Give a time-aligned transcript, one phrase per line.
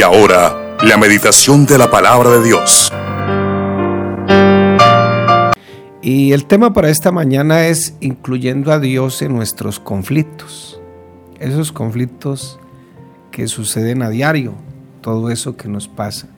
[0.00, 2.90] Y ahora, la meditación de la palabra de Dios.
[6.00, 10.80] Y el tema para esta mañana es incluyendo a Dios en nuestros conflictos.
[11.38, 12.58] Esos conflictos
[13.30, 14.54] que suceden a diario,
[15.02, 16.28] todo eso que nos pasa.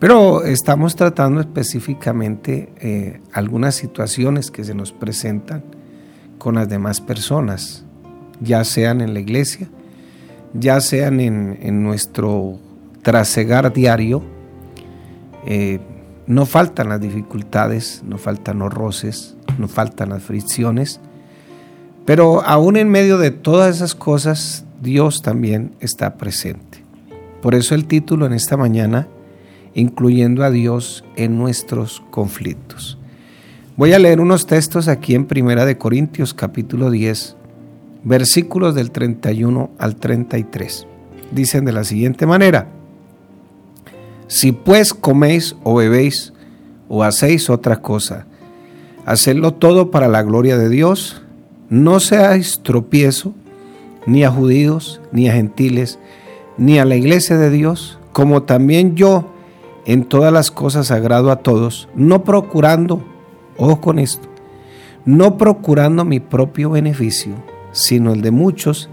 [0.00, 5.62] Pero estamos tratando específicamente eh, algunas situaciones que se nos presentan
[6.38, 7.84] con las demás personas,
[8.40, 9.68] ya sean en la iglesia,
[10.54, 12.58] ya sean en, nuestro
[13.04, 14.24] trasegar diario,
[15.46, 15.78] eh,
[16.26, 21.00] no faltan las dificultades, no faltan los roces, no faltan las fricciones,
[22.06, 26.82] pero aún en medio de todas esas cosas, Dios también está presente.
[27.42, 29.06] Por eso el título en esta mañana,
[29.74, 32.98] incluyendo a Dios en nuestros conflictos.
[33.76, 37.36] Voy a leer unos textos aquí en Primera de Corintios capítulo 10,
[38.02, 40.86] versículos del 31 al 33.
[41.32, 42.68] Dicen de la siguiente manera,
[44.26, 46.32] si pues coméis o bebéis
[46.88, 48.26] o hacéis otra cosa,
[49.06, 51.22] hacedlo todo para la gloria de Dios,
[51.68, 53.34] no seáis tropiezo
[54.06, 55.98] ni a judíos, ni a gentiles,
[56.56, 59.30] ni a la iglesia de Dios, como también yo
[59.86, 63.02] en todas las cosas agrado a todos, no procurando,
[63.56, 64.28] ojo con esto,
[65.04, 67.34] no procurando mi propio beneficio,
[67.72, 68.88] sino el de muchos,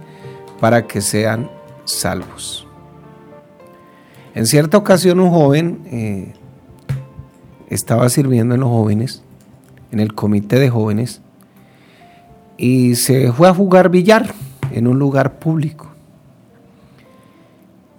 [0.59, 1.50] para que sean
[1.86, 2.68] salvos.
[4.34, 6.34] En cierta ocasión un joven eh,
[7.70, 9.24] estaba sirviendo en los jóvenes,
[9.92, 11.22] en el comité de jóvenes,
[12.58, 14.34] y se fue a jugar billar
[14.72, 15.90] en un lugar público.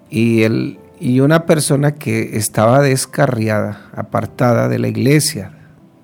[0.08, 5.52] Y, él, y una persona que estaba descarriada, apartada de la iglesia,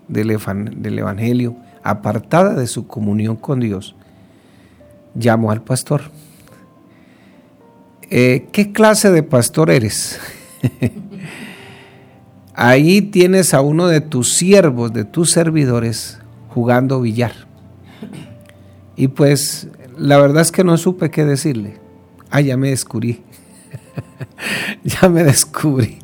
[0.09, 0.39] del,
[0.77, 3.95] del Evangelio, apartada de su comunión con Dios,
[5.15, 6.03] llamó al pastor.
[8.11, 10.19] Eh, ¿Qué clase de pastor eres?
[12.55, 17.33] Ahí tienes a uno de tus siervos, de tus servidores, jugando billar.
[18.97, 21.77] Y pues la verdad es que no supe qué decirle.
[22.31, 23.23] Ah, ya me descubrí.
[24.85, 25.99] ya me descubrí.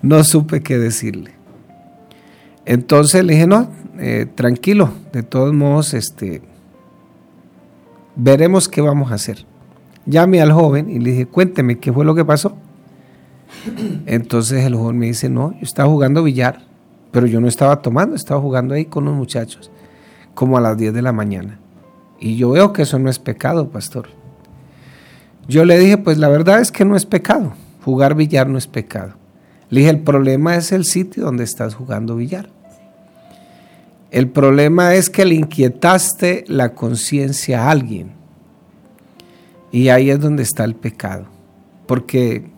[0.00, 1.32] No supe qué decirle.
[2.64, 6.40] Entonces le dije, no, eh, tranquilo, de todos modos, este,
[8.16, 9.44] veremos qué vamos a hacer.
[10.06, 12.56] Llamé al joven y le dije, cuénteme qué fue lo que pasó.
[14.06, 16.62] Entonces el joven me dice, no, yo estaba jugando billar,
[17.10, 19.70] pero yo no estaba tomando, estaba jugando ahí con los muchachos,
[20.34, 21.58] como a las 10 de la mañana.
[22.18, 24.08] Y yo veo que eso no es pecado, pastor.
[25.48, 27.54] Yo le dije, pues la verdad es que no es pecado.
[27.84, 29.14] Jugar billar no es pecado.
[29.70, 32.48] Le dije, el problema es el sitio donde estás jugando billar.
[34.10, 38.12] El problema es que le inquietaste la conciencia a alguien.
[39.72, 41.26] Y ahí es donde está el pecado.
[41.86, 42.50] Porque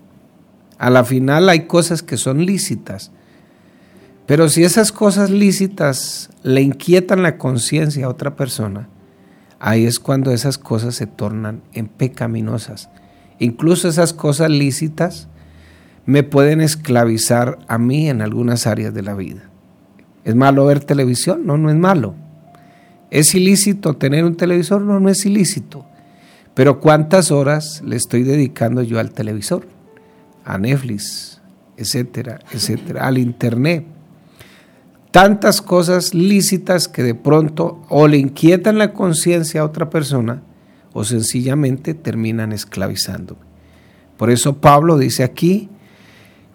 [0.79, 3.13] a la final hay cosas que son lícitas.
[4.27, 8.89] Pero si esas cosas lícitas le inquietan la conciencia a otra persona,
[9.61, 12.91] ahí es cuando esas cosas se tornan en pecaminosas.
[13.39, 15.29] Incluso esas cosas lícitas
[16.07, 19.51] me pueden esclavizar a mí en algunas áreas de la vida.
[20.25, 21.47] ¿Es malo ver televisión?
[21.47, 22.15] No, no es malo.
[23.11, 24.83] ¿Es ilícito tener un televisor?
[24.83, 25.87] No, no es ilícito.
[26.55, 29.67] Pero ¿cuántas horas le estoy dedicando yo al televisor?
[30.45, 31.41] A Netflix,
[31.77, 33.87] etcétera, etcétera, al Internet
[35.15, 40.43] tantas cosas lícitas que de pronto o le inquietan la conciencia a otra persona
[40.93, 43.37] o sencillamente terminan esclavizando.
[44.17, 45.69] Por eso Pablo dice aquí,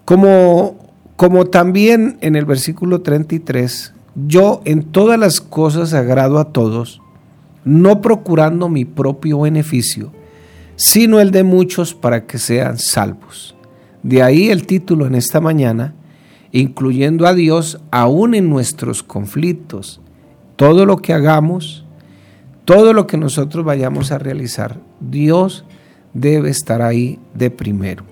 [0.04, 0.76] como,
[1.16, 3.94] como también en el versículo 33,
[4.28, 7.02] yo en todas las cosas agrado a todos,
[7.70, 10.12] no procurando mi propio beneficio,
[10.76, 13.56] sino el de muchos para que sean salvos.
[14.02, 15.94] De ahí el título en esta mañana,
[16.52, 20.02] incluyendo a Dios aún en nuestros conflictos.
[20.56, 21.86] Todo lo que hagamos,
[22.66, 25.66] todo lo que nosotros vayamos a realizar, Dios
[26.14, 28.04] debe estar ahí de primero.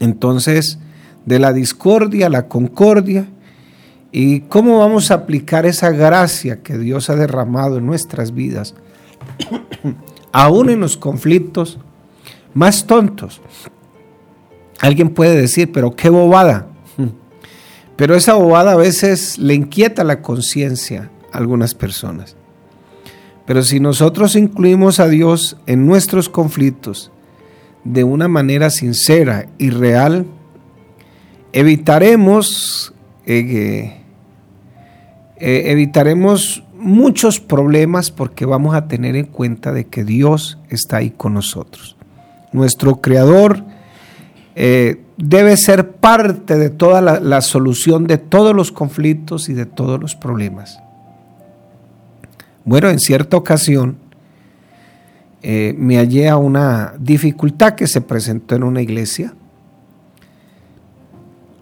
[0.00, 0.78] Entonces,
[1.26, 3.26] de la discordia a la concordia,
[4.12, 8.74] ¿y cómo vamos a aplicar esa gracia que Dios ha derramado en nuestras vidas,
[10.32, 11.78] aún en los conflictos
[12.54, 13.40] más tontos?
[14.80, 16.68] Alguien puede decir, pero qué bobada.
[17.96, 22.36] Pero esa bobada a veces le inquieta la conciencia a algunas personas.
[23.46, 27.12] Pero si nosotros incluimos a Dios en nuestros conflictos
[27.84, 30.26] de una manera sincera y real,
[31.52, 32.94] evitaremos,
[33.26, 34.01] eh,
[35.44, 41.10] eh, evitaremos muchos problemas porque vamos a tener en cuenta de que Dios está ahí
[41.10, 41.96] con nosotros.
[42.52, 43.64] Nuestro Creador
[44.54, 50.00] eh, debe ser parte de toda la, solución de todos los conflictos y de todos
[50.00, 50.78] los problemas.
[52.64, 53.96] Bueno, en cierta ocasión
[55.42, 59.34] eh, me hallé a una dificultad que se presentó en una iglesia.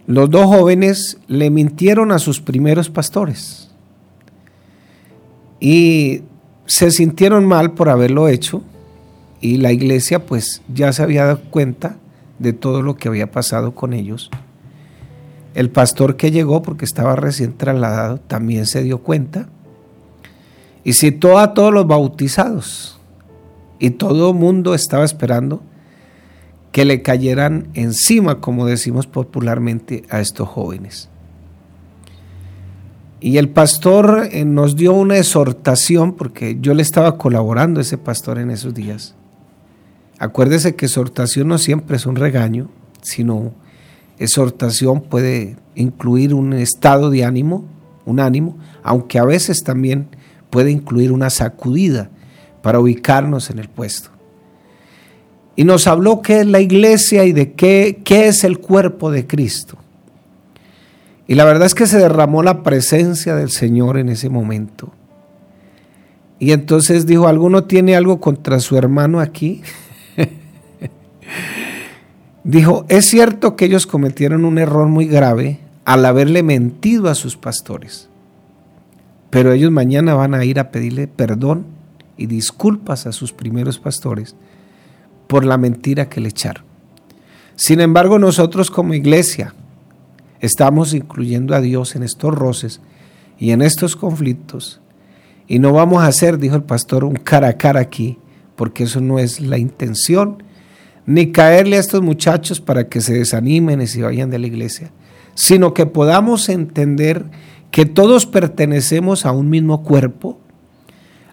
[0.06, 3.68] Los dos jóvenes le mintieron a sus primeros pastores
[5.60, 6.22] y
[6.66, 8.62] se sintieron mal por haberlo hecho
[9.40, 11.96] y la iglesia pues ya se había dado cuenta
[12.38, 14.30] de todo lo que había pasado con ellos.
[15.54, 19.48] El pastor que llegó, porque estaba recién trasladado, también se dio cuenta
[20.84, 22.98] y citó a todos los bautizados.
[23.78, 25.62] Y todo el mundo estaba esperando
[26.72, 31.08] que le cayeran encima, como decimos popularmente, a estos jóvenes.
[33.20, 37.98] Y el pastor eh, nos dio una exhortación, porque yo le estaba colaborando a ese
[37.98, 39.14] pastor en esos días.
[40.18, 42.70] Acuérdese que exhortación no siempre es un regaño,
[43.02, 43.52] sino
[44.18, 47.64] exhortación puede incluir un estado de ánimo,
[48.06, 50.08] un ánimo, aunque a veces también
[50.48, 52.10] puede incluir una sacudida
[52.62, 54.10] para ubicarnos en el puesto.
[55.56, 59.26] Y nos habló qué es la iglesia y de qué, qué es el cuerpo de
[59.26, 59.76] Cristo.
[61.30, 64.92] Y la verdad es que se derramó la presencia del Señor en ese momento.
[66.40, 69.62] Y entonces dijo, ¿alguno tiene algo contra su hermano aquí?
[72.42, 77.36] Dijo, es cierto que ellos cometieron un error muy grave al haberle mentido a sus
[77.36, 78.08] pastores,
[79.30, 81.64] pero ellos mañana van a ir a pedirle perdón
[82.16, 84.34] y disculpas a sus primeros pastores
[85.28, 86.64] por la mentira que le echaron.
[87.54, 89.54] Sin embargo, nosotros como iglesia
[90.40, 92.80] estamos incluyendo a Dios en estos roces
[93.38, 94.80] y en estos conflictos.
[95.46, 98.18] Y no vamos a hacer, dijo el pastor, un cara a cara aquí,
[98.56, 100.42] porque eso no es la intención
[101.06, 104.92] ni caerle a estos muchachos para que se desanimen y se vayan de la iglesia,
[105.34, 107.24] sino que podamos entender
[107.70, 110.38] que todos pertenecemos a un mismo cuerpo,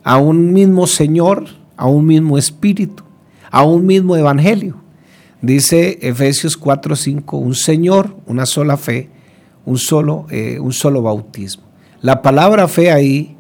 [0.04, 1.46] a un mismo Señor,
[1.76, 3.04] a un mismo Espíritu,
[3.52, 4.87] a un mismo Evangelio.
[5.42, 9.10] Dice Efesios 4:5, un Señor, una sola fe,
[9.66, 11.64] un solo, eh, un solo bautismo.
[12.02, 13.36] La palabra fe ahí,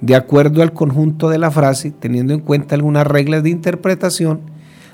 [0.00, 4.40] de acuerdo al conjunto de la frase, teniendo en cuenta algunas reglas de interpretación,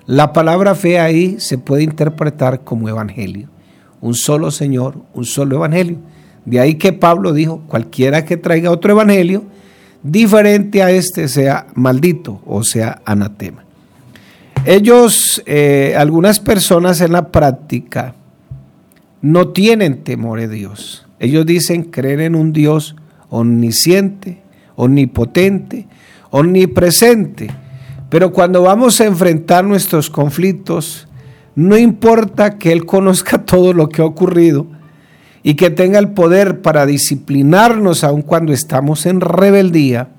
[0.06, 3.48] la palabra fe ahí se puede interpretar como evangelio.
[4.00, 5.98] Un solo Señor, un solo evangelio.
[6.44, 9.44] De ahí que Pablo dijo, cualquiera que traiga otro evangelio
[10.02, 13.64] diferente a este sea maldito o sea anatema.
[14.64, 18.14] Ellos, eh, algunas personas en la práctica,
[19.20, 21.06] no tienen temor de Dios.
[21.18, 22.96] Ellos dicen creer en un Dios
[23.28, 24.42] omnisciente,
[24.76, 25.86] omnipotente,
[26.30, 27.50] omnipresente
[28.12, 31.08] pero cuando vamos a enfrentar nuestros conflictos,
[31.54, 34.66] no importa que Él conozca todo lo que ha ocurrido
[35.42, 40.10] y que tenga el poder para disciplinarnos aun cuando estamos en rebeldía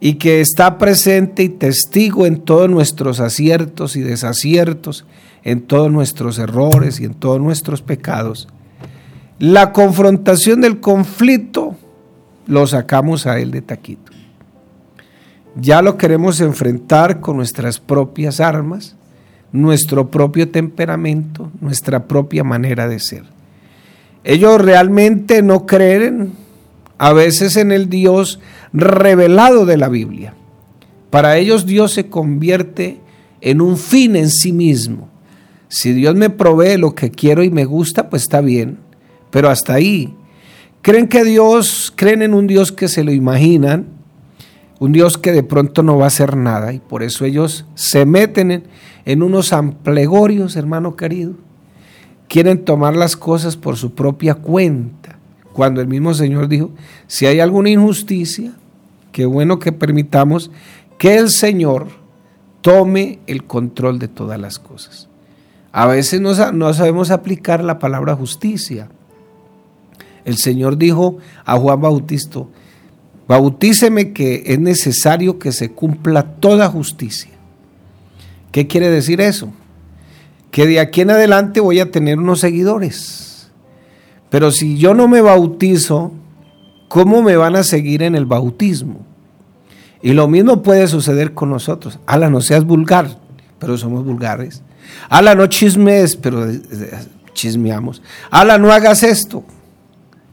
[0.00, 5.06] y que está presente y testigo en todos nuestros aciertos y desaciertos,
[5.42, 8.48] en todos nuestros errores y en todos nuestros pecados.
[9.38, 11.74] La confrontación del conflicto
[12.46, 14.14] lo sacamos a Él de taquito
[15.56, 18.96] ya lo queremos enfrentar con nuestras propias armas,
[19.52, 23.24] nuestro propio temperamento, nuestra propia manera de ser.
[24.24, 26.32] Ellos realmente no creen
[26.98, 28.40] a veces en el Dios
[28.74, 30.34] revelado de la Biblia.
[31.10, 33.00] Para ellos Dios se convierte
[33.40, 35.08] en un fin en sí mismo.
[35.68, 38.78] Si Dios me provee lo que quiero y me gusta, pues está bien,
[39.30, 40.14] pero hasta ahí.
[40.82, 43.86] Creen que Dios, creen en un Dios que se lo imaginan,
[44.80, 48.04] un Dios que de pronto no va a hacer nada y por eso ellos se
[48.04, 48.64] meten
[49.04, 51.34] en, unos amplegorios, hermano querido.
[52.28, 55.18] Quieren tomar las cosas por su propia cuenta.
[55.52, 56.70] Cuando el mismo Señor dijo,
[57.06, 58.52] si hay alguna injusticia,
[59.14, 60.50] qué bueno que permitamos
[60.98, 61.86] que el Señor
[62.62, 65.08] tome el control de todas las cosas.
[65.70, 66.34] A veces no,
[66.74, 68.88] sabemos aplicar la palabra justicia.
[70.24, 72.40] El Señor dijo a Juan Bautista,
[73.28, 77.30] Bautíceme que es necesario que se cumpla toda justicia.
[78.50, 79.52] ¿Qué quiere decir eso?
[80.50, 83.48] Que de aquí en adelante voy a tener unos seguidores.
[84.28, 86.12] Pero si yo no me bautizo,
[86.94, 89.04] ¿cómo me van a seguir en el bautismo?
[90.00, 91.98] Y lo mismo puede suceder con nosotros.
[92.06, 93.18] Ala, no seas vulgar,
[93.58, 94.62] pero somos vulgares.
[95.08, 96.60] Ala, no chismes, pero eh,
[97.32, 98.00] chismeamos.
[98.30, 99.42] Ala, no hagas esto,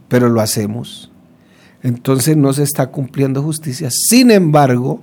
[0.07, 1.11] pero lo hacemos
[1.83, 3.89] entonces no se está cumpliendo justicia.
[3.91, 5.01] Sin embargo,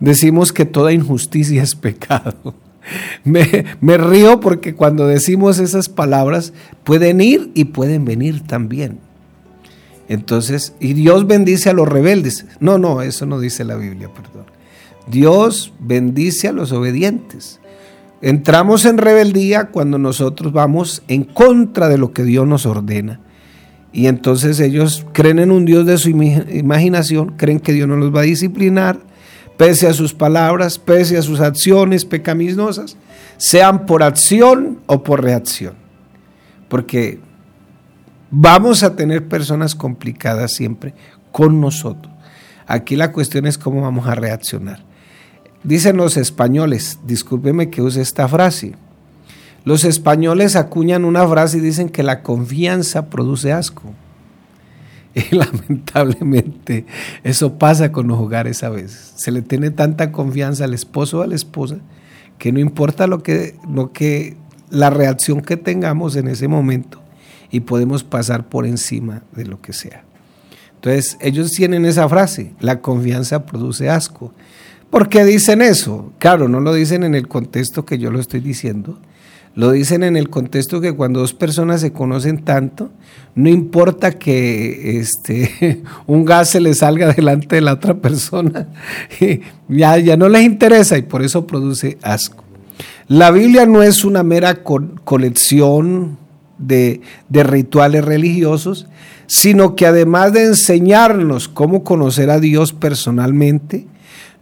[0.00, 2.54] decimos que toda injusticia es pecado.
[3.24, 6.52] me, me río porque cuando decimos esas palabras
[6.84, 8.98] pueden ir y pueden venir también.
[10.08, 12.46] Entonces, y Dios bendice a los rebeldes.
[12.60, 14.46] No, no, eso no dice la Biblia, perdón.
[15.06, 17.60] Dios bendice a los obedientes.
[18.20, 23.20] Entramos en rebeldía cuando nosotros vamos en contra de lo que Dios nos ordena.
[23.92, 28.14] Y entonces ellos creen en un Dios de su imaginación, creen que Dios no los
[28.14, 28.98] va a disciplinar,
[29.56, 32.96] pese a sus palabras, pese a sus acciones pecaminosas,
[33.36, 35.74] sean por acción o por reacción.
[36.68, 37.20] Porque
[38.36, 40.94] vamos a tener personas complicadas siempre
[41.30, 42.12] con nosotros.
[42.66, 44.82] Aquí la cuestión es cómo vamos a reaccionar.
[45.62, 48.74] Dicen los españoles, discúlpeme que use esta frase,
[49.64, 53.82] los españoles acuñan una frase y dicen que la confianza produce asco.
[55.14, 56.86] Y lamentablemente
[57.22, 59.12] eso pasa con los hogares a veces.
[59.14, 61.76] Se le tiene tanta confianza al esposo o a la esposa
[62.36, 64.36] que no importa lo que, lo que
[64.70, 67.03] la reacción que tengamos en ese momento
[67.54, 70.02] y podemos pasar por encima de lo que sea.
[70.74, 74.32] Entonces, ellos tienen esa frase, la confianza produce asco.
[74.90, 76.12] ¿Por qué dicen eso?
[76.18, 78.98] Claro, no lo dicen en el contexto que yo lo estoy diciendo,
[79.54, 82.90] lo dicen en el contexto que cuando dos personas se conocen tanto,
[83.36, 88.66] no importa que este, un gas se le salga delante de la otra persona,
[89.68, 92.42] ya, ya no les interesa y por eso produce asco.
[93.06, 96.23] La Biblia no es una mera colección
[96.58, 98.86] de, de rituales religiosos,
[99.26, 103.86] sino que además de enseñarnos cómo conocer a Dios personalmente,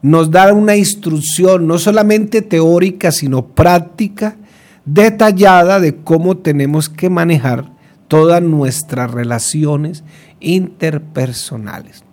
[0.02, 4.36] nos da una instrucción no solamente teórica, sino práctica
[4.84, 7.70] detallada de cómo tenemos que manejar
[8.08, 10.02] todas nuestras relaciones
[10.40, 12.04] interpersonales.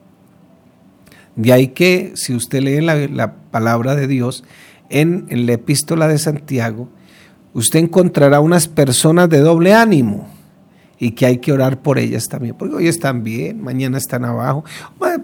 [1.36, 4.44] De ahí que si usted lee la, palabra de Dios
[4.90, 6.90] en, en la epístola de Santiago,
[7.54, 10.28] usted encontrará unas personas de doble ánimo
[11.00, 14.66] y que hay que orar por ellas también, porque hoy están bien, mañana están abajo,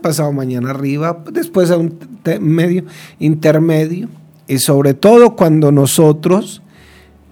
[0.01, 1.97] pasado mañana arriba, después a un
[2.39, 2.85] medio
[3.19, 4.07] intermedio,
[4.47, 6.61] y sobre todo cuando nosotros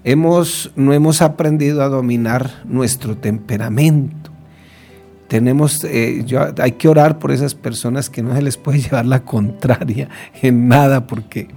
[0.03, 4.31] hemos, no hemos aprendido a dominar nuestro temperamento.
[5.27, 6.25] Tenemos, eh,
[6.59, 10.09] hay que orar por esas personas que no se les puede llevar la contraria
[10.41, 11.47] en nada, porque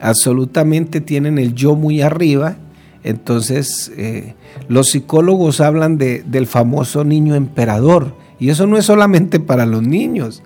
[0.00, 2.56] absolutamente tienen el yo muy arriba.
[3.04, 4.34] Entonces, eh,
[4.68, 9.82] los psicólogos hablan de, del famoso niño emperador, y eso no es solamente para los
[9.82, 10.42] niños,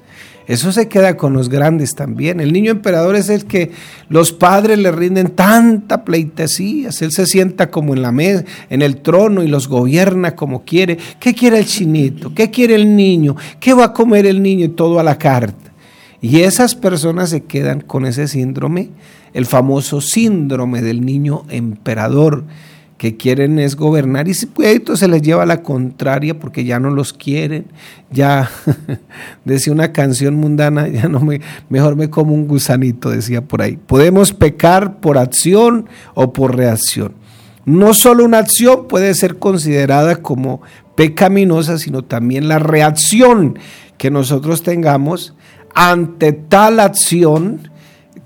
[0.51, 2.41] eso se queda con los grandes también.
[2.41, 3.71] El niño emperador es el que
[4.09, 6.91] los padres le rinden tanta pleitesía.
[7.01, 10.99] Él se sienta como en la mesa, en el trono y los gobierna como quiere.
[11.21, 12.35] ¿Qué quiere el chinito?
[12.35, 13.37] ¿Qué quiere el niño?
[13.61, 14.65] ¿Qué va a comer el niño?
[14.65, 15.70] Y todo a la carta.
[16.21, 18.91] Y esas personas se quedan con ese síndrome,
[19.33, 22.45] el famoso síndrome del niño emperador
[23.01, 26.91] que quieren es gobernar y puede, se les lleva a la contraria porque ya no
[26.91, 27.65] los quieren,
[28.11, 28.51] ya
[29.47, 33.79] decía una canción mundana, ya no me, mejor me como un gusanito, decía por ahí.
[33.79, 37.15] Podemos pecar por acción o por reacción.
[37.65, 40.61] No solo una acción puede ser considerada como
[40.95, 43.59] pecaminosa, sino también la reacción
[43.97, 45.35] que nosotros tengamos
[45.75, 47.71] ante tal acción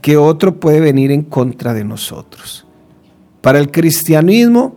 [0.00, 2.66] que otro puede venir en contra de nosotros.
[3.40, 4.76] Para el cristianismo,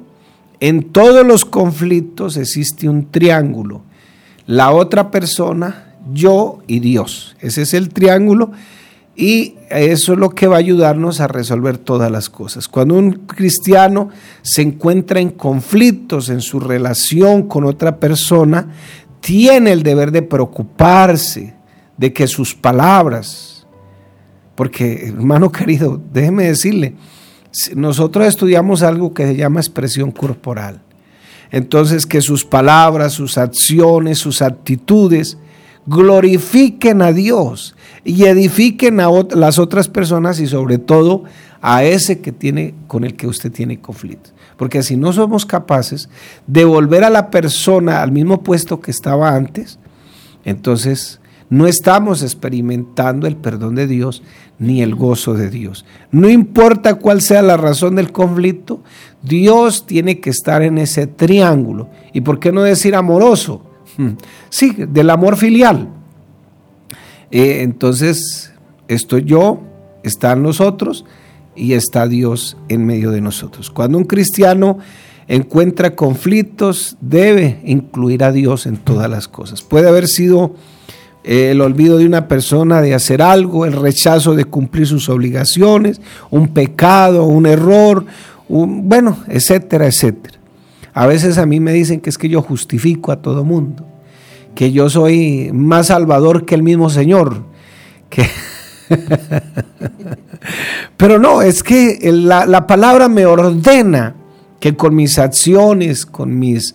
[0.59, 3.81] en todos los conflictos existe un triángulo.
[4.45, 7.35] La otra persona, yo y Dios.
[7.41, 8.51] Ese es el triángulo
[9.17, 12.67] y eso es lo que va a ayudarnos a resolver todas las cosas.
[12.67, 14.09] Cuando un cristiano
[14.43, 18.69] se encuentra en conflictos en su relación con otra persona,
[19.19, 21.56] tiene el deber de preocuparse
[21.97, 23.67] de que sus palabras,
[24.55, 26.95] porque hermano querido, déjeme decirle,
[27.75, 30.81] nosotros estudiamos algo que se llama expresión corporal.
[31.49, 35.37] Entonces, que sus palabras, sus acciones, sus actitudes
[35.85, 41.23] glorifiquen a Dios y edifiquen a las otras personas y sobre todo
[41.61, 44.31] a ese que tiene con el que usted tiene conflicto.
[44.57, 46.09] Porque si no somos capaces
[46.45, 49.79] de volver a la persona al mismo puesto que estaba antes,
[50.43, 54.21] entonces no estamos experimentando el perdón de Dios
[54.59, 55.85] ni el gozo de Dios.
[56.11, 58.83] No importa cuál sea la razón del conflicto,
[59.23, 61.89] Dios tiene que estar en ese triángulo.
[62.13, 63.61] ¿Y por qué no decir amoroso?
[64.49, 65.89] Sí, del amor filial.
[67.31, 68.53] Eh, entonces,
[68.87, 69.61] estoy yo,
[70.03, 71.05] están nosotros
[71.55, 73.71] y está Dios en medio de nosotros.
[73.71, 74.77] Cuando un cristiano
[75.27, 79.61] encuentra conflictos, debe incluir a Dios en todas las cosas.
[79.61, 80.55] Puede haber sido
[81.27, 86.47] el olvido de una persona de hacer algo, el rechazo de cumplir sus obligaciones, un
[86.47, 88.05] pecado, un error,
[88.47, 90.37] bueno, etcétera, etcétera.
[90.93, 93.85] A veces a mí me dicen que es que yo justifico a todo mundo,
[94.55, 97.43] que yo soy más salvador que el mismo Señor,
[98.09, 98.25] que
[100.97, 104.15] Pero no, es que la, la, palabra me ordena
[104.59, 106.73] que con mis acciones, con mis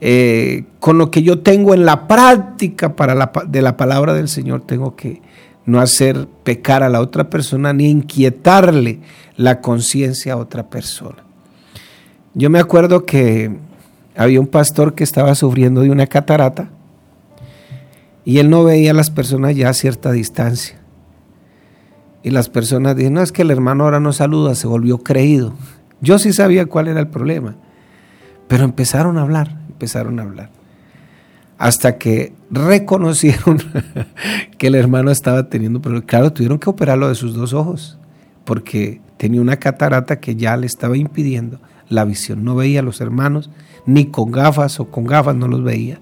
[0.00, 4.28] eh, con lo que yo tengo en la práctica para la, de la palabra del
[4.28, 5.20] Señor, tengo que
[5.66, 9.00] no hacer pecar a la otra persona ni inquietarle
[9.36, 11.24] la conciencia a otra persona.
[12.34, 13.56] Yo me acuerdo que
[14.16, 16.70] había un pastor que estaba sufriendo de una catarata
[18.24, 20.78] y él no veía a las personas ya a cierta distancia.
[22.22, 25.54] Y las personas dijeron, no, es que el hermano ahora no saluda, se volvió creído.
[26.00, 27.56] Yo sí sabía cuál era el problema,
[28.50, 30.50] pero empezaron a hablar empezaron a hablar.
[31.56, 33.58] Hasta que reconocieron
[34.58, 36.06] que el hermano estaba teniendo problemas.
[36.06, 37.98] Claro, tuvieron que operarlo de sus dos ojos,
[38.44, 42.44] porque tenía una catarata que ya le estaba impidiendo la visión.
[42.44, 43.48] No veía a los hermanos,
[43.86, 45.98] ni con gafas o con gafas no los veía.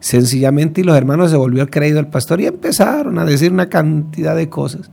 [0.00, 4.34] Sencillamente, y los hermanos se volvió creído el pastor y empezaron a decir una cantidad
[4.34, 4.90] de cosas.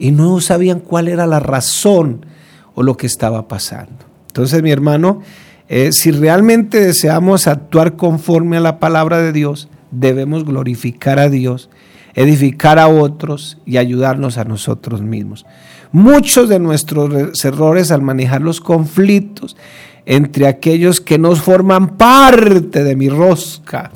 [0.00, 2.26] Y no sabían cuál era la razón
[2.74, 4.04] o lo que estaba pasando.
[4.26, 5.22] Entonces mi hermano
[5.68, 11.70] eh, si realmente deseamos actuar conforme a la palabra de Dios, debemos glorificar a Dios,
[12.14, 15.44] edificar a otros y ayudarnos a nosotros mismos.
[15.90, 19.56] Muchos de nuestros errores al manejar los conflictos
[20.04, 23.90] entre aquellos que nos forman parte de mi rosca,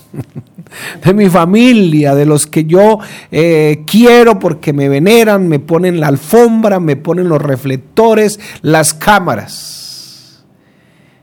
[1.05, 2.99] de mi familia, de los que yo
[3.31, 9.80] eh, quiero porque me veneran, me ponen la alfombra, me ponen los reflectores, las cámaras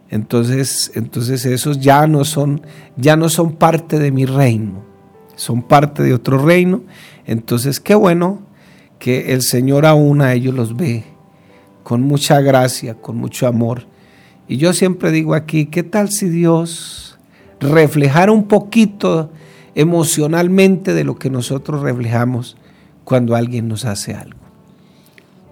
[0.09, 2.61] entonces, entonces esos ya no son,
[2.95, 4.83] ya no son parte de mi reino,
[5.35, 6.83] son parte de otro reino.
[7.25, 8.39] Entonces, qué bueno
[8.99, 11.03] que el Señor aún a ellos los ve
[11.83, 13.85] con mucha gracia, con mucho amor.
[14.47, 17.17] Y yo siempre digo aquí, ¿qué tal si Dios
[17.59, 19.29] reflejara un poquito
[19.75, 22.57] emocionalmente de lo que nosotros reflejamos
[23.03, 24.39] cuando alguien nos hace algo?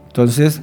[0.08, 0.62] Entonces,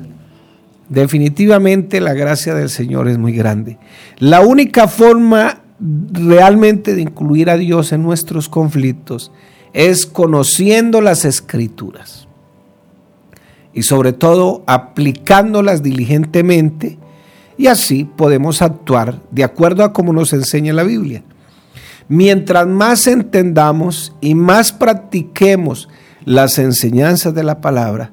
[0.93, 3.79] Definitivamente la gracia del Señor es muy grande.
[4.19, 9.33] La única forma realmente de incluir a Dios en nuestros conflictos
[9.73, 12.29] es conociendo las escrituras
[13.73, 16.99] y sobre todo aplicándolas diligentemente
[17.57, 21.23] y así podemos actuar de acuerdo a como nos enseña la Biblia.
[22.09, 25.89] Mientras más entendamos y más practiquemos
[26.27, 28.13] las enseñanzas de la palabra,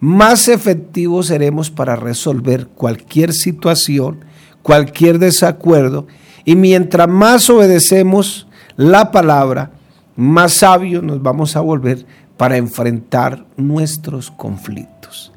[0.00, 4.24] más efectivos seremos para resolver cualquier situación,
[4.62, 6.06] cualquier desacuerdo,
[6.44, 9.72] y mientras más obedecemos la palabra,
[10.16, 12.06] más sabios nos vamos a volver
[12.38, 15.32] para enfrentar nuestros conflictos.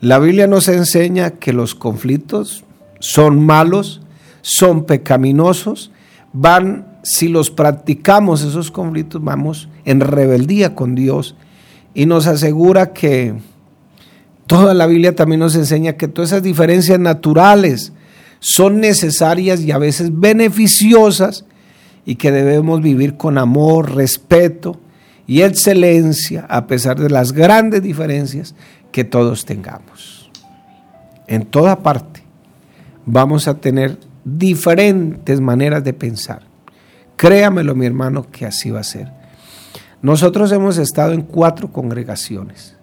[0.00, 2.64] La Biblia nos enseña que los conflictos
[3.00, 4.02] son malos,
[4.42, 5.90] son pecaminosos,
[6.32, 11.34] van, si los practicamos esos conflictos, vamos en rebeldía con Dios
[11.94, 13.34] y nos asegura que
[14.46, 17.92] Toda la Biblia también nos enseña que todas esas diferencias naturales
[18.38, 21.44] son necesarias y a veces beneficiosas
[22.04, 24.80] y que debemos vivir con amor, respeto
[25.26, 28.54] y excelencia a pesar de las grandes diferencias
[28.92, 30.30] que todos tengamos.
[31.26, 32.22] En toda parte
[33.04, 36.42] vamos a tener diferentes maneras de pensar.
[37.16, 39.10] Créamelo mi hermano que así va a ser.
[40.02, 42.75] Nosotros hemos estado en cuatro congregaciones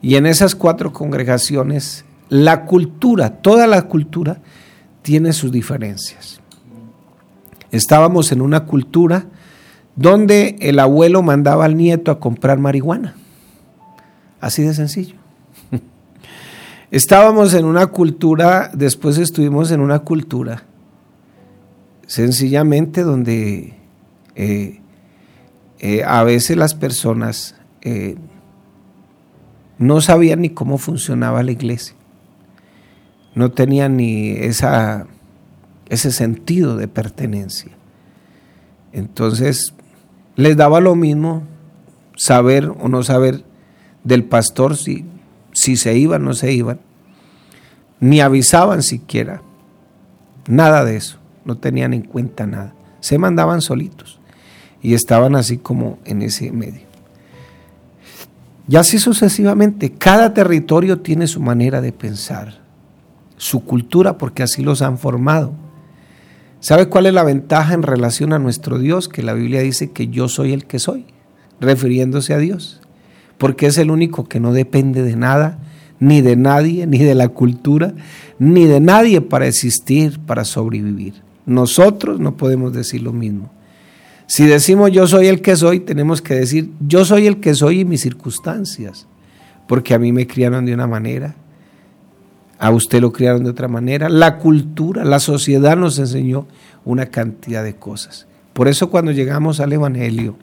[0.00, 4.38] y en esas cuatro congregaciones, la cultura, toda la cultura,
[5.02, 6.40] tiene sus diferencias.
[7.70, 9.26] Estábamos en una cultura
[9.96, 13.14] donde el abuelo mandaba al nieto a comprar marihuana.
[14.40, 15.16] Así de sencillo.
[16.90, 20.62] Estábamos en una cultura, después estuvimos en una cultura,
[22.06, 23.74] sencillamente donde
[24.36, 24.80] eh,
[25.80, 28.16] eh, a veces las personas eh,
[29.78, 31.94] no sabían ni cómo funcionaba la iglesia.
[33.34, 35.06] No tenían ni esa,
[35.88, 37.70] ese sentido de pertenencia.
[38.92, 39.74] Entonces,
[40.34, 41.44] les daba lo mismo
[42.16, 43.44] saber o no saber
[44.02, 45.04] del pastor si,
[45.52, 46.80] si se iban o no se iban.
[48.00, 49.42] Ni avisaban siquiera.
[50.48, 51.18] Nada de eso.
[51.44, 52.74] No tenían en cuenta nada.
[53.00, 54.18] Se mandaban solitos.
[54.82, 56.87] Y estaban así como en ese medio.
[58.68, 62.60] Y así sucesivamente, cada territorio tiene su manera de pensar,
[63.38, 65.52] su cultura, porque así los han formado.
[66.60, 69.08] ¿Sabe cuál es la ventaja en relación a nuestro Dios?
[69.08, 71.06] Que la Biblia dice que yo soy el que soy.
[71.60, 72.80] refiriéndose a Dios,
[73.36, 75.58] porque es el único que no depende de nada,
[75.98, 77.94] ni de nadie, ni de la cultura,
[78.38, 81.14] ni de nadie para existir, para sobrevivir.
[81.46, 83.50] Nosotros no podemos decir lo mismo.
[84.28, 87.80] Si decimos yo soy el que soy, tenemos que decir yo soy el que soy
[87.80, 89.06] y mis circunstancias,
[89.66, 91.34] porque a mí me criaron de una manera,
[92.58, 96.46] a usted lo criaron de otra manera, la cultura, la sociedad nos enseñó
[96.84, 98.26] una cantidad de cosas.
[98.52, 100.36] Por eso cuando llegamos al Evangelio,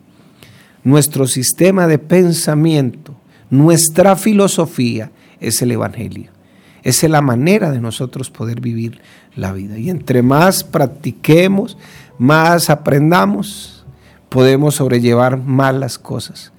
[0.82, 3.14] nuestro sistema de pensamiento,
[3.50, 6.32] nuestra filosofía es el Evangelio.
[6.82, 9.00] Esa es la manera de nosotros poder vivir
[9.36, 9.78] la vida.
[9.78, 11.76] Y entre más practiquemos,
[12.18, 13.75] más aprendamos,
[14.28, 16.52] podemos sobrellevar más las cosas.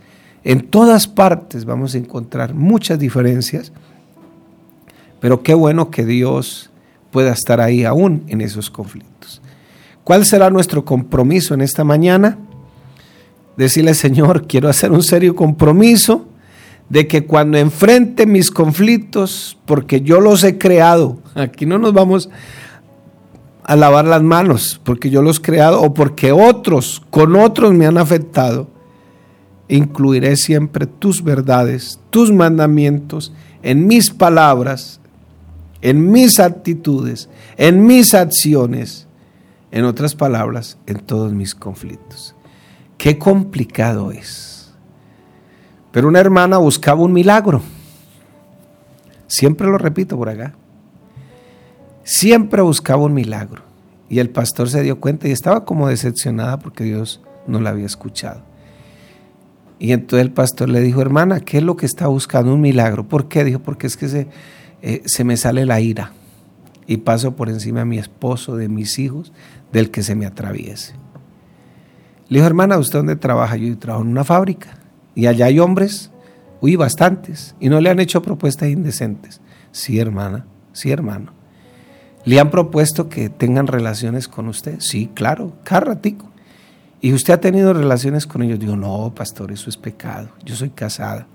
[0.44, 3.72] En todas partes vamos a encontrar muchas diferencias,
[5.20, 6.70] pero qué bueno que Dios
[7.12, 9.42] pueda estar ahí aún en esos conflictos.
[10.04, 12.38] ¿Cuál será nuestro compromiso en esta mañana?
[13.58, 16.28] Decirle, Señor, quiero hacer un serio compromiso
[16.90, 22.30] de que cuando enfrente mis conflictos, porque yo los he creado, aquí no nos vamos
[23.68, 27.86] a lavar las manos, porque yo los he creado o porque otros, con otros me
[27.86, 28.68] han afectado,
[29.68, 35.00] incluiré siempre tus verdades, tus mandamientos en mis palabras,
[35.82, 39.08] en mis actitudes, en mis acciones,
[39.72, 42.34] en otras palabras, en todos mis conflictos.
[42.98, 44.58] Qué complicado es
[45.98, 47.60] pero una hermana buscaba un milagro.
[49.26, 50.54] Siempre lo repito por acá.
[52.10, 53.64] Siempre buscaba un milagro.
[54.08, 57.86] Y el pastor se dio cuenta y estaba como decepcionada porque Dios no la había
[57.86, 58.44] escuchado.
[59.78, 62.54] Y entonces el pastor le dijo, hermana, ¿qué es lo que está buscando?
[62.54, 63.10] Un milagro.
[63.10, 63.44] ¿Por qué?
[63.44, 64.30] Dijo, porque es que se,
[64.82, 66.14] eh, se me sale la ira
[66.88, 69.34] y paso por encima de mi esposo, de mis hijos,
[69.74, 70.94] del que se me atraviese.
[72.30, 73.58] Le dijo, hermana, ¿usted dónde trabaja?
[73.58, 74.78] Yo trabajo en una fábrica.
[75.14, 76.10] Y allá hay hombres,
[76.62, 79.42] uy, bastantes, y no le han hecho propuestas indecentes.
[79.74, 81.37] Sí, hermana, sí, hermano.
[82.28, 84.82] ¿Le han propuesto que tengan relaciones con usted?
[84.82, 85.98] Sí, claro, cada.
[87.00, 88.60] ¿Y usted ha tenido relaciones con ellos?
[88.60, 90.28] Digo, no, pastor, eso es pecado.
[90.44, 91.26] Yo soy casada.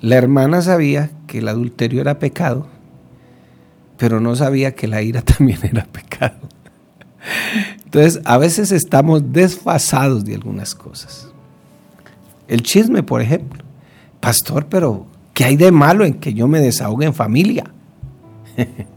[0.00, 2.68] La hermana sabía que el adulterio era pecado,
[3.98, 6.38] pero no sabía que la ira también era pecado.
[7.84, 11.28] Entonces, a veces estamos desfasados de algunas cosas.
[12.48, 13.62] El chisme, por ejemplo.
[14.20, 17.64] Pastor, pero ¿qué hay de malo en que yo me desahogue en familia?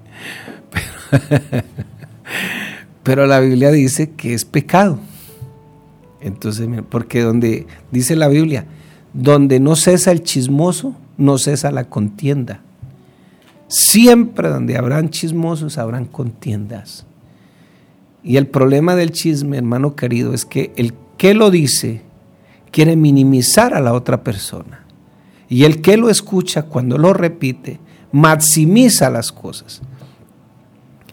[3.04, 5.00] pero, la Biblia dice que es pecado.
[6.22, 8.65] Entonces, porque donde dice la Biblia,
[9.13, 12.62] donde no cesa el chismoso, no cesa la contienda.
[13.67, 17.06] Siempre donde habrán chismosos, habrán contiendas.
[18.24, 22.02] Y el problema del chisme, hermano querido, es que el que lo dice
[22.72, 24.86] quiere minimizar a la otra persona.
[25.48, 27.80] Y el que lo escucha cuando lo repite,
[28.12, 29.82] maximiza las cosas.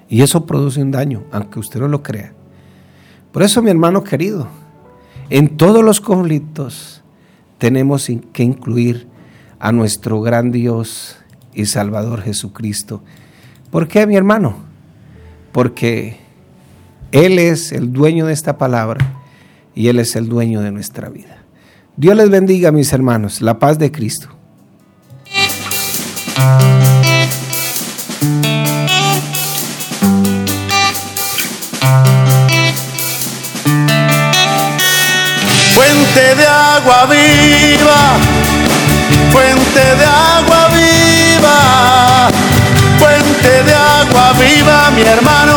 [0.08, 2.32] Y eso produce un daño, aunque usted no lo crea.
[3.32, 4.48] Por eso, mi hermano querido,
[5.30, 7.02] en todos los conflictos
[7.58, 9.08] tenemos que incluir
[9.58, 11.16] a nuestro gran Dios
[11.54, 13.02] y Salvador Jesucristo.
[13.70, 14.56] ¿Por qué, mi hermano?
[15.52, 16.18] Porque
[17.12, 19.20] Él es el dueño de esta palabra
[19.74, 21.38] y Él es el dueño de nuestra vida.
[21.96, 23.40] Dios les bendiga, mis hermanos.
[23.40, 24.28] La paz de Cristo.
[36.26, 38.18] Fuente de agua viva,
[39.30, 42.28] fuente de agua viva,
[42.98, 45.56] fuente de agua viva, mi hermano,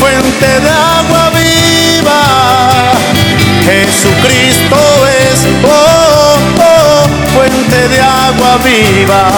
[0.00, 2.92] fuente de agua viva.
[3.64, 4.80] Jesucristo
[5.30, 9.30] es, oh, oh, fuente de agua viva.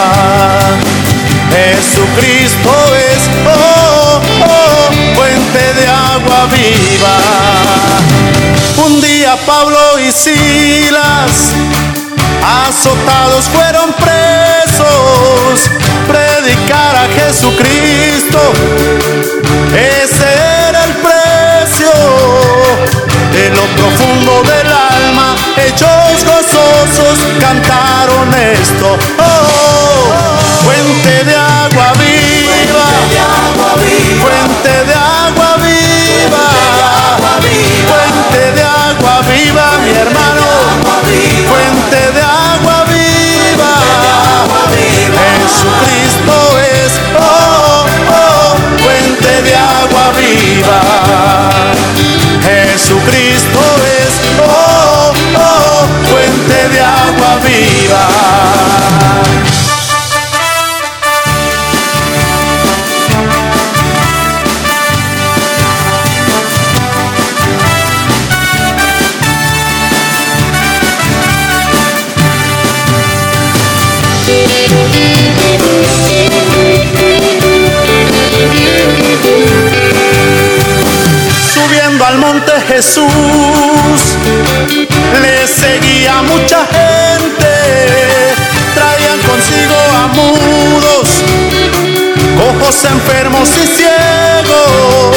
[1.52, 2.72] Jesucristo
[3.12, 8.13] es, oh, oh, fuente de agua viva.
[8.76, 11.52] Un día Pablo y Silas,
[12.66, 15.70] azotados fueron presos,
[16.08, 18.40] predicar a Jesucristo,
[81.52, 83.10] Subiendo al monte Jesús,
[85.20, 87.52] le seguía mucha gente,
[88.74, 91.22] traían consigo a mudos,
[92.38, 95.16] cojos enfermos y ciegos,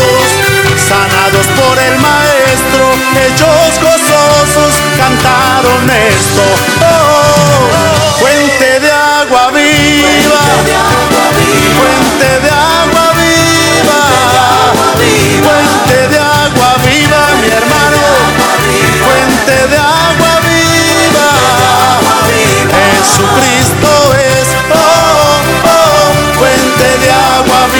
[0.85, 2.93] sanados por el maestro,
[3.25, 6.86] ellos gozosos cantaron esto.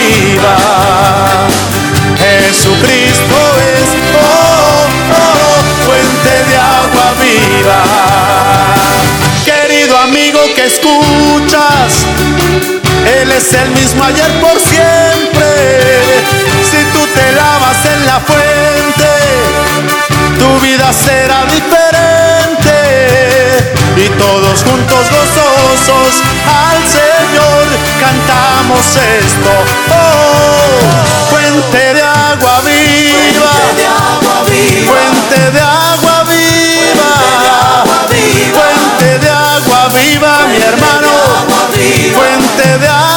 [0.08, 0.56] Viva,
[2.18, 3.38] Jesucristo
[3.74, 7.82] es, oh, oh, fuente de agua viva.
[9.46, 12.06] Querido amigo que escuchas,
[13.22, 15.50] Él es el mismo ayer por siempre.
[16.70, 19.12] Si tú te lavas en la fuente,
[20.40, 22.76] tu vida será diferente.
[23.96, 25.57] Y todos juntos gozosos
[25.90, 27.66] al Señor
[28.00, 29.52] cantamos esto.
[29.90, 33.52] Oh, fuente de agua viva,
[34.86, 37.12] fuente de agua viva,
[38.54, 41.10] fuente de agua viva, mi hermano,
[42.14, 43.17] fuente de agua viva.